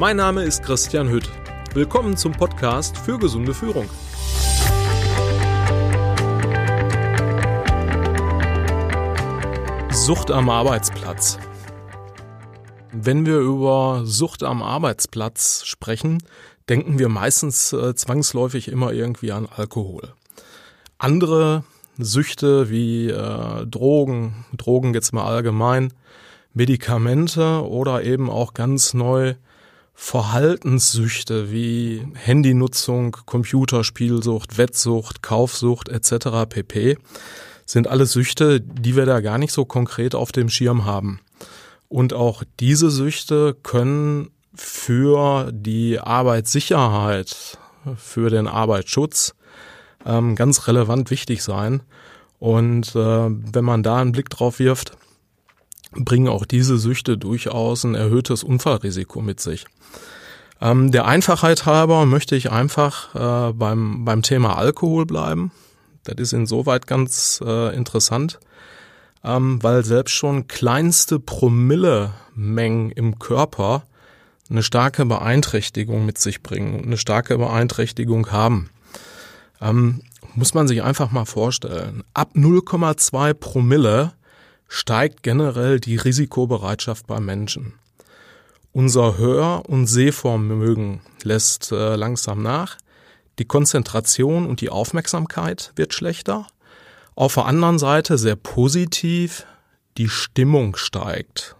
[0.00, 1.28] Mein Name ist Christian Hütt.
[1.74, 3.84] Willkommen zum Podcast für gesunde Führung.
[9.90, 11.38] Sucht am Arbeitsplatz.
[12.92, 16.22] Wenn wir über Sucht am Arbeitsplatz sprechen,
[16.70, 20.14] denken wir meistens äh, zwangsläufig immer irgendwie an Alkohol.
[20.96, 21.62] Andere
[21.98, 25.92] Süchte wie äh, Drogen, Drogen jetzt mal allgemein,
[26.54, 29.34] Medikamente oder eben auch ganz neu
[30.02, 36.48] Verhaltenssüchte wie Handynutzung, Computerspielsucht, Wettsucht, Kaufsucht etc.
[36.48, 36.96] pp.
[37.66, 41.20] sind alles Süchte, die wir da gar nicht so konkret auf dem Schirm haben.
[41.88, 47.58] Und auch diese Süchte können für die Arbeitssicherheit,
[47.96, 49.34] für den Arbeitsschutz
[50.06, 51.82] ähm, ganz relevant wichtig sein.
[52.38, 54.96] Und äh, wenn man da einen Blick drauf wirft,
[55.92, 59.66] bringen auch diese Süchte durchaus ein erhöhtes Unfallrisiko mit sich.
[60.60, 65.52] Ähm, der Einfachheit halber möchte ich einfach äh, beim, beim Thema Alkohol bleiben.
[66.04, 68.40] Das ist insoweit ganz äh, interessant,
[69.24, 73.84] ähm, weil selbst schon kleinste Promille-Mengen im Körper
[74.50, 78.70] eine starke Beeinträchtigung mit sich bringen und eine starke Beeinträchtigung haben.
[79.60, 80.02] Ähm,
[80.34, 82.02] muss man sich einfach mal vorstellen.
[82.14, 84.12] Ab 0,2 Promille
[84.70, 87.74] steigt generell die Risikobereitschaft bei Menschen.
[88.72, 92.78] Unser Hör- und Sehvermögen lässt äh, langsam nach.
[93.40, 96.46] Die Konzentration und die Aufmerksamkeit wird schlechter.
[97.16, 99.44] Auf der anderen Seite sehr positiv,
[99.98, 101.56] die Stimmung steigt.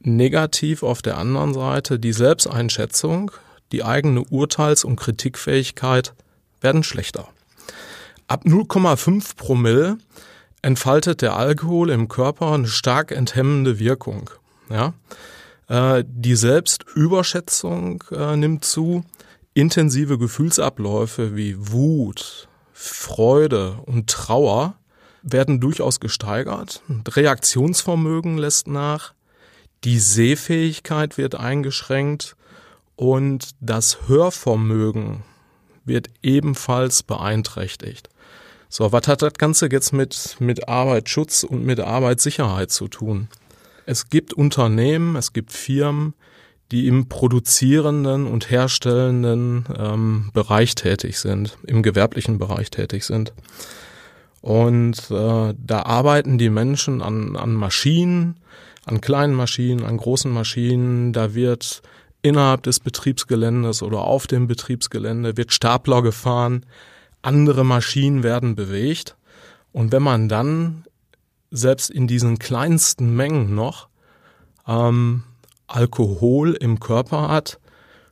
[0.00, 3.30] Negativ auf der anderen Seite die Selbsteinschätzung,
[3.70, 6.14] die eigene Urteils- und Kritikfähigkeit
[6.60, 7.28] werden schlechter.
[8.26, 9.98] Ab 0,5 Promille
[10.62, 14.30] entfaltet der Alkohol im Körper eine stark enthemmende Wirkung.
[14.68, 14.94] Ja?
[15.68, 19.04] Äh, die Selbstüberschätzung äh, nimmt zu.
[19.54, 24.74] Intensive Gefühlsabläufe wie Wut, Freude und Trauer
[25.22, 26.82] werden durchaus gesteigert.
[27.08, 29.12] Reaktionsvermögen lässt nach.
[29.84, 32.36] Die Sehfähigkeit wird eingeschränkt
[32.96, 35.24] und das Hörvermögen
[35.84, 38.08] wird ebenfalls beeinträchtigt.
[38.72, 43.26] So, was hat das Ganze jetzt mit, mit Arbeitsschutz und mit Arbeitssicherheit zu tun?
[43.84, 46.14] Es gibt Unternehmen, es gibt Firmen,
[46.70, 53.32] die im produzierenden und herstellenden ähm, Bereich tätig sind, im gewerblichen Bereich tätig sind.
[54.40, 58.38] Und äh, da arbeiten die Menschen an, an Maschinen,
[58.86, 61.12] an kleinen Maschinen, an großen Maschinen.
[61.12, 61.82] Da wird
[62.22, 66.64] innerhalb des Betriebsgeländes oder auf dem Betriebsgelände wird Stapler gefahren,
[67.22, 69.16] andere Maschinen werden bewegt.
[69.72, 70.84] Und wenn man dann
[71.50, 73.88] selbst in diesen kleinsten Mengen noch
[74.66, 75.24] ähm,
[75.66, 77.60] Alkohol im Körper hat,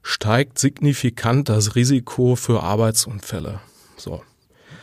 [0.02, 3.60] steigt signifikant das Risiko für Arbeitsunfälle.
[3.96, 4.22] So.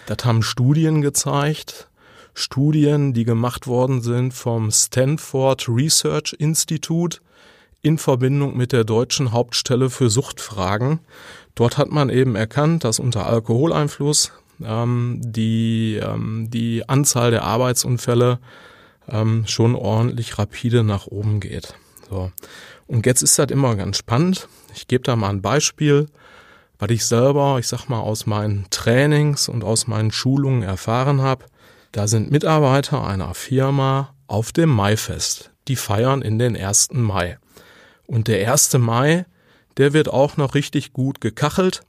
[0.05, 1.89] Das haben Studien gezeigt.
[2.33, 7.19] Studien, die gemacht worden sind vom Stanford Research Institute
[7.85, 10.99] in Verbindung mit der deutschen Hauptstelle für Suchtfragen.
[11.53, 14.31] Dort hat man eben erkannt, dass unter Alkoholeinfluss
[14.63, 18.39] ähm, die, ähm, die Anzahl der Arbeitsunfälle
[19.07, 21.75] ähm, schon ordentlich rapide nach oben geht.
[22.09, 22.31] So.
[22.87, 24.47] Und jetzt ist das immer ganz spannend.
[24.73, 26.07] Ich gebe da mal ein Beispiel,
[26.79, 31.45] weil ich selber, ich sag mal, aus meinen Trainings und aus meinen Schulungen erfahren habe.
[31.91, 35.51] Da sind Mitarbeiter einer Firma auf dem Maifest.
[35.67, 36.89] Die feiern in den 1.
[36.93, 37.37] Mai.
[38.07, 38.73] Und der 1.
[38.77, 39.25] Mai,
[39.77, 41.81] der wird auch noch richtig gut gekachelt.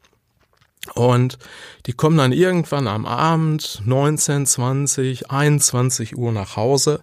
[0.94, 1.38] Und
[1.87, 7.03] die kommen dann irgendwann am Abend 19, 20, 21 Uhr nach Hause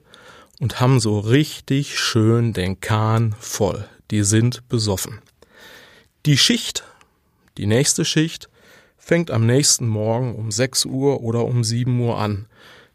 [0.59, 3.87] und haben so richtig schön den Kahn voll.
[4.11, 5.21] Die sind besoffen.
[6.25, 6.85] Die Schicht,
[7.57, 8.49] die nächste Schicht,
[8.97, 12.45] fängt am nächsten Morgen um 6 Uhr oder um 7 Uhr an.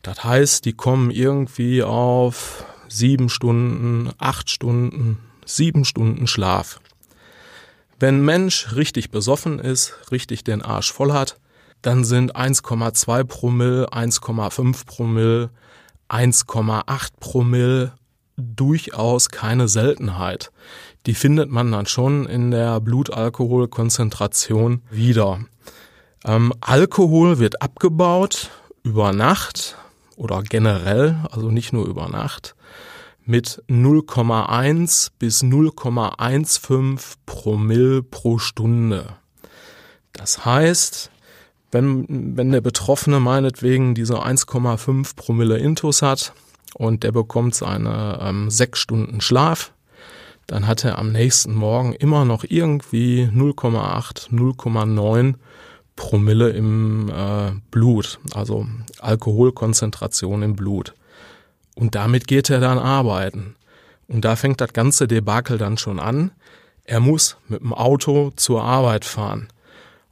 [0.01, 5.19] Das heißt, die kommen irgendwie auf sieben Stunden, acht Stunden,
[5.49, 6.81] sieben Stunden Schlaf.
[7.99, 11.39] Wenn Mensch richtig besoffen ist, richtig den Arsch voll hat,
[11.83, 15.51] dann sind 1,2 Promille, 1,5 Promille,
[16.09, 17.93] 1,8 Promille
[18.37, 20.53] durchaus keine Seltenheit.
[21.07, 25.41] Die findet man dann schon in der Blutalkoholkonzentration wieder.
[26.25, 28.51] Ähm, Alkohol wird abgebaut
[28.83, 29.77] über Nacht
[30.17, 32.55] oder generell, also nicht nur über Nacht,
[33.29, 39.17] mit 0,1 bis 0,15 Promille pro Stunde.
[40.15, 41.11] Das heißt,
[41.71, 46.33] wenn, wenn der Betroffene meinetwegen diese 1,5 Promille Intus hat
[46.73, 49.73] und der bekommt seine ähm, sechs Stunden Schlaf,
[50.47, 55.35] dann hat er am nächsten Morgen immer noch irgendwie 0,8, 0,9
[55.97, 58.67] Promille im äh, Blut, also
[59.01, 60.95] Alkoholkonzentration im Blut.
[61.79, 63.55] Und damit geht er dann arbeiten.
[64.09, 66.33] Und da fängt das ganze Debakel dann schon an.
[66.83, 69.47] Er muss mit dem Auto zur Arbeit fahren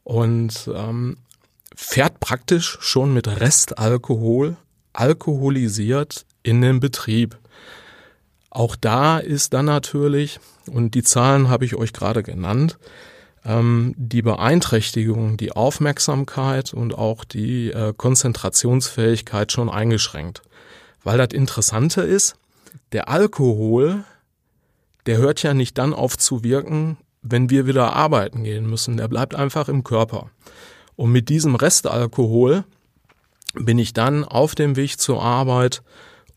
[0.04, 1.16] und ähm,
[1.74, 4.56] fährt praktisch schon mit Restalkohol
[4.92, 7.36] alkoholisiert in den Betrieb.
[8.50, 10.38] Auch da ist dann natürlich,
[10.70, 12.78] und die Zahlen habe ich euch gerade genannt,
[13.44, 20.42] ähm, die Beeinträchtigung, die Aufmerksamkeit und auch die äh, Konzentrationsfähigkeit schon eingeschränkt.
[21.06, 22.34] Weil das Interessante ist,
[22.90, 24.02] der Alkohol,
[25.06, 28.96] der hört ja nicht dann auf zu wirken, wenn wir wieder arbeiten gehen müssen.
[28.96, 30.30] Der bleibt einfach im Körper.
[30.96, 32.64] Und mit diesem Restalkohol
[33.54, 35.84] bin ich dann auf dem Weg zur Arbeit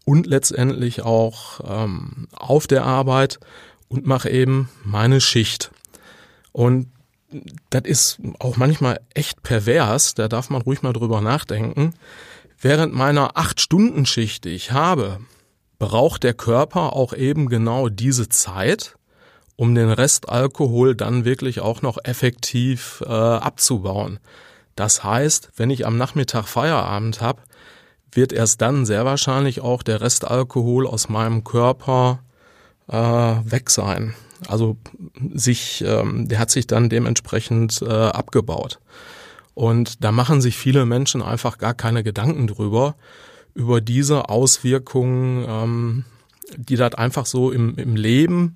[0.06, 3.40] und letztendlich auch ähm, auf der Arbeit
[3.88, 5.72] und mache eben meine Schicht.
[6.52, 6.92] Und
[7.72, 11.96] das ist auch manchmal echt pervers, da darf man ruhig mal drüber nachdenken.
[12.62, 15.20] Während meiner acht Stunden Schicht, die ich habe,
[15.78, 18.98] braucht der Körper auch eben genau diese Zeit,
[19.56, 24.20] um den Restalkohol dann wirklich auch noch effektiv äh, abzubauen.
[24.76, 27.42] Das heißt, wenn ich am Nachmittag Feierabend habe,
[28.12, 32.20] wird erst dann sehr wahrscheinlich auch der Restalkohol aus meinem Körper
[32.90, 34.16] äh, weg sein.
[34.48, 34.78] Also
[35.34, 38.80] sich, ähm, der hat sich dann dementsprechend äh, abgebaut.
[39.60, 42.96] Und da machen sich viele Menschen einfach gar keine Gedanken drüber,
[43.54, 46.06] über diese Auswirkungen, ähm,
[46.56, 48.56] die das einfach so im, im Leben,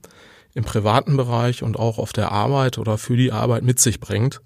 [0.53, 4.39] im privaten Bereich und auch auf der Arbeit oder für die Arbeit mit sich bringt.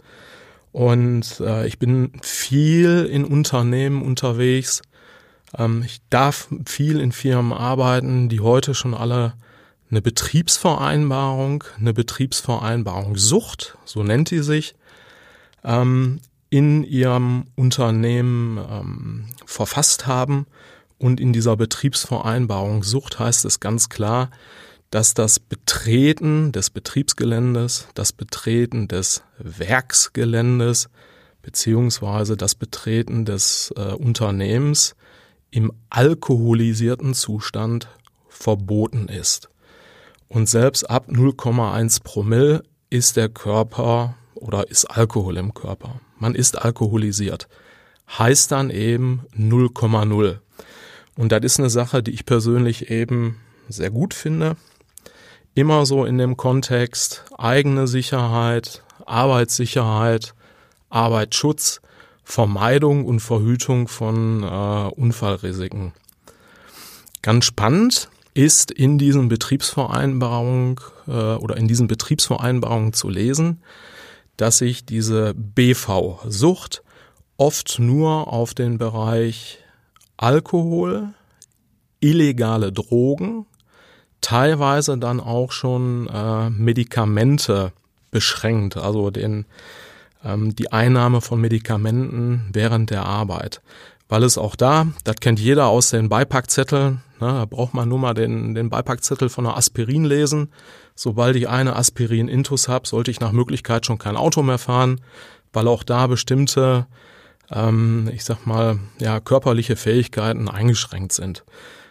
[0.72, 4.82] Und äh, ich bin viel in Unternehmen unterwegs,
[5.56, 9.36] ähm, ich darf viel in Firmen arbeiten, die heute schon alle
[9.92, 14.74] eine Betriebsvereinbarung, eine Betriebsvereinbarung Sucht, so nennt die sich,
[15.64, 16.20] ähm,
[16.50, 20.46] in ihrem Unternehmen ähm, verfasst haben.
[20.98, 24.32] Und in dieser Betriebsvereinbarung Sucht heißt es ganz klar,
[24.90, 30.90] dass das Betreten des Betriebsgeländes, das Betreten des Werksgeländes
[31.42, 34.96] beziehungsweise das Betreten des äh, Unternehmens
[35.50, 37.88] im alkoholisierten Zustand
[38.28, 39.50] verboten ist.
[40.28, 46.00] Und selbst ab 0,1 Promille ist der Körper oder ist Alkohol im Körper.
[46.18, 47.48] Man ist alkoholisiert.
[48.18, 50.38] Heißt dann eben 0,0.
[51.18, 53.38] Und das ist eine Sache, die ich persönlich eben
[53.68, 54.56] sehr gut finde.
[55.56, 60.34] Immer so in dem Kontext eigene Sicherheit, Arbeitssicherheit,
[60.90, 61.82] Arbeitsschutz
[62.30, 65.94] Vermeidung und Verhütung von äh, Unfallrisiken.
[67.22, 70.76] Ganz spannend ist in diesen Betriebsvereinbarungen
[71.08, 73.64] äh, oder in diesen Betriebsvereinbarungen zu lesen,
[74.38, 76.84] dass sich diese BV-Sucht
[77.38, 79.60] oft nur auf den Bereich
[80.18, 81.10] Alkohol,
[82.00, 83.46] illegale Drogen,
[84.22, 87.72] teilweise dann auch schon äh, Medikamente
[88.12, 89.46] beschränkt, also den
[90.24, 93.62] ähm, die Einnahme von Medikamenten während der Arbeit.
[94.10, 98.14] Weil es auch da, das kennt jeder aus den Beipackzetteln, da braucht man nur mal
[98.14, 100.50] den, den Beipackzettel von einer Aspirin lesen.
[100.96, 105.02] Sobald ich eine Aspirin-Intus habe, sollte ich nach Möglichkeit schon kein Auto mehr fahren,
[105.54, 106.88] weil auch da bestimmte,
[107.52, 111.44] ähm, ich sag mal, ja, körperliche Fähigkeiten eingeschränkt sind.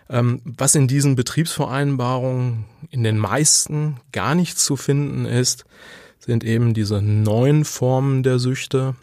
[0.09, 5.65] Ähm, was in diesen Betriebsvereinbarungen in den meisten gar nicht zu finden ist,
[6.19, 8.95] sind eben diese neuen Formen der Süchte,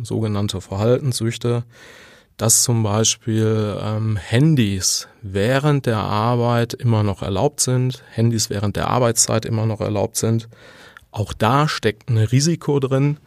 [0.00, 1.64] sogenannte Verhaltenssüchte,
[2.36, 8.88] dass zum Beispiel ähm, Handys während der Arbeit immer noch erlaubt sind, Handys während der
[8.88, 10.48] Arbeitszeit immer noch erlaubt sind.
[11.10, 13.18] Auch da steckt ein Risiko drin,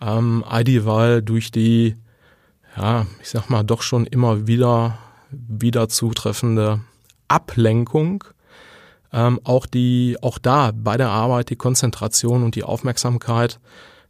[0.00, 1.96] ähm, weil durch die,
[2.76, 4.98] ja, ich sag mal, doch schon immer wieder,
[5.30, 6.80] wieder zutreffende
[7.28, 8.24] Ablenkung
[9.12, 13.58] ähm, auch die, auch da bei der Arbeit die Konzentration und die Aufmerksamkeit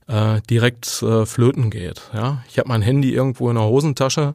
[0.09, 2.03] äh, direkt äh, flöten geht.
[2.13, 4.35] Ja, ich habe mein Handy irgendwo in der Hosentasche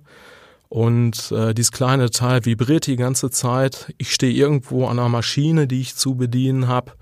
[0.72, 3.94] und äh, dieses kleine Teil vibriert die ganze Zeit.
[3.98, 6.94] Ich stehe irgendwo an einer Maschine, die ich zu bedienen habe.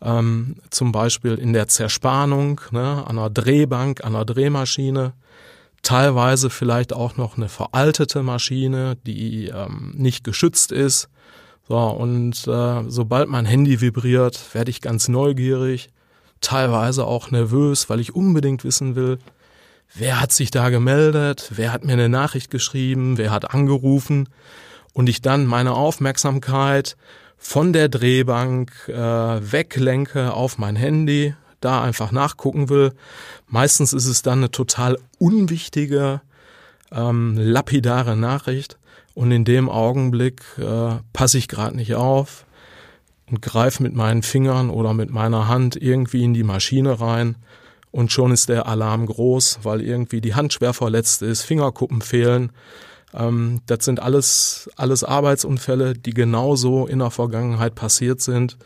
[0.00, 5.12] Ähm, zum Beispiel in der Zerspannung, ne, an einer Drehbank, an einer Drehmaschine
[5.82, 11.10] teilweise vielleicht auch noch eine veraltete Maschine, die ähm, nicht geschützt ist.
[11.68, 15.90] So, und äh, sobald mein Handy vibriert, werde ich ganz neugierig,
[16.40, 19.18] teilweise auch nervös, weil ich unbedingt wissen will,
[19.94, 24.28] wer hat sich da gemeldet, wer hat mir eine Nachricht geschrieben, wer hat angerufen?
[24.92, 26.96] Und ich dann meine Aufmerksamkeit
[27.38, 32.92] von der Drehbank äh, weglenke auf mein Handy, da einfach nachgucken will.
[33.48, 36.20] Meistens ist es dann eine total unwichtige,
[36.90, 38.78] ähm, lapidare Nachricht.
[39.14, 42.46] Und in dem Augenblick äh, passe ich gerade nicht auf
[43.30, 47.36] und greife mit meinen Fingern oder mit meiner Hand irgendwie in die Maschine rein
[47.92, 52.50] und schon ist der Alarm groß, weil irgendwie die Hand schwer verletzt ist, Fingerkuppen fehlen.
[53.14, 58.56] Ähm, das sind alles, alles Arbeitsunfälle, die genauso in der Vergangenheit passiert sind.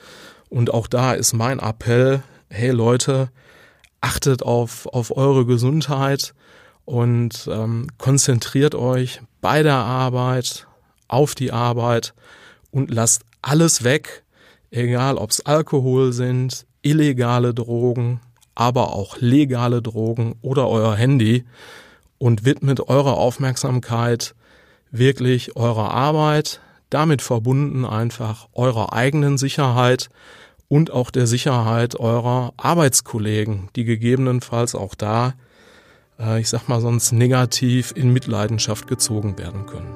[0.48, 3.30] Und auch da ist mein Appell, hey Leute,
[4.00, 6.32] achtet auf, auf eure Gesundheit
[6.84, 10.68] und ähm, konzentriert euch bei der Arbeit
[11.08, 12.14] auf die Arbeit
[12.70, 14.22] und lasst alles weg,
[14.70, 18.20] egal ob es Alkohol sind, illegale Drogen,
[18.56, 21.44] aber auch legale Drogen oder euer Handy
[22.18, 24.34] und widmet eure Aufmerksamkeit
[24.90, 26.60] wirklich eurer Arbeit,
[26.90, 30.08] damit verbunden einfach eurer eigenen Sicherheit
[30.68, 35.34] und auch der Sicherheit eurer Arbeitskollegen, die gegebenenfalls auch da,
[36.18, 39.95] äh, ich sag mal sonst negativ in Mitleidenschaft gezogen werden können.